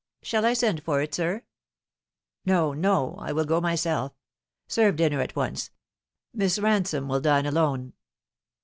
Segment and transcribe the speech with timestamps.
[0.23, 1.43] Shall I send for it, sir?"
[2.47, 4.13] "No, no I will go myself.
[4.67, 5.69] Serve dinner at once.
[6.33, 7.93] Miss Ransome will dine alone."